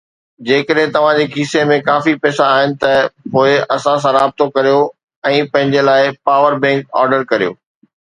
جيڪڏهن 0.49 0.91
توهان 0.93 1.17
جي 1.17 1.25
کيسي 1.33 1.59
۾ 1.71 1.75
ڪافي 1.89 2.13
پئسا 2.23 2.47
آهن 2.53 2.73
ته 2.83 2.93
پوءِ 3.35 3.51
اسان 3.75 4.01
سان 4.05 4.15
رابطو 4.17 4.47
ڪريو 4.55 4.79
۽ 5.33 5.43
پنهنجي 5.53 5.85
لاءِ 5.91 6.09
پاور 6.31 6.57
بئنڪ 6.65 6.99
آرڊر 7.03 7.29
ڪريو 7.35 7.53